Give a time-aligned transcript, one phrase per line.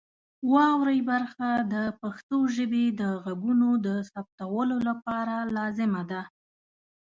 [0.51, 6.21] واورئ برخه د پښتو ژبې د غږونو د ثبتولو لپاره لازمه ده.